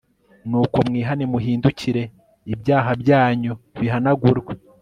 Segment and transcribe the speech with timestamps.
[0.49, 2.03] nuko mwihane muhindukire,
[2.53, 4.53] ibyaha byanyu bihanagurwe